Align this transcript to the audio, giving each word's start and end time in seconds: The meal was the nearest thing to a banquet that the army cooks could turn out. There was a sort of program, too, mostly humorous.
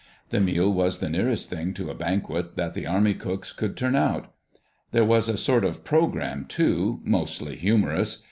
The 0.29 0.39
meal 0.39 0.73
was 0.73 0.97
the 0.97 1.11
nearest 1.11 1.51
thing 1.51 1.75
to 1.75 1.91
a 1.91 1.93
banquet 1.93 2.55
that 2.55 2.73
the 2.73 2.87
army 2.87 3.13
cooks 3.13 3.53
could 3.53 3.77
turn 3.77 3.95
out. 3.95 4.33
There 4.91 5.05
was 5.05 5.29
a 5.29 5.37
sort 5.37 5.63
of 5.63 5.83
program, 5.83 6.45
too, 6.45 7.01
mostly 7.03 7.55
humorous. 7.55 8.17